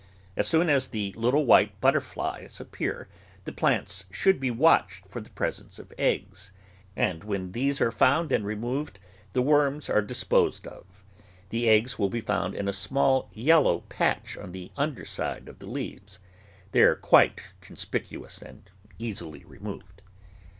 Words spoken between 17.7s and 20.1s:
spicuous, and easily removed.